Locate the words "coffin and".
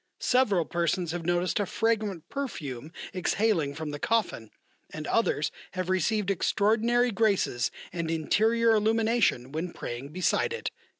3.99-5.05